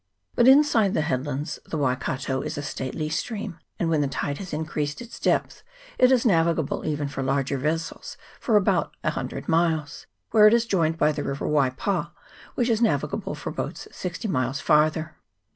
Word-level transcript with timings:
But 0.33 0.47
inside 0.47 0.95
the 0.95 1.01
headlands 1.01 1.59
the 1.63 1.77
Waikato 1.77 2.41
is 2.41 2.57
a 2.57 2.63
stately 2.63 3.07
stream, 3.07 3.59
and 3.77 3.87
when 3.87 4.01
the 4.01 4.07
tide 4.07 4.39
has 4.39 4.51
increased 4.51 4.99
its 4.99 5.19
depth 5.19 5.61
it 5.99 6.11
is 6.11 6.25
navigable 6.25 6.83
even 6.87 7.07
for 7.07 7.21
larger 7.21 7.59
vessels 7.59 8.17
for 8.39 8.55
about 8.55 8.95
a 9.03 9.11
hundred 9.11 9.47
miles, 9.47 10.07
where 10.31 10.47
it 10.47 10.55
is 10.55 10.65
joined 10.65 10.97
by 10.97 11.11
the 11.11 11.21
river 11.23 11.47
Waipa, 11.47 12.13
which 12.55 12.67
is 12.69 12.81
navigable 12.81 13.35
for 13.35 13.51
boats 13.51 13.87
sixty 13.91 14.27
miles 14.27 14.59
farther. 14.59 15.17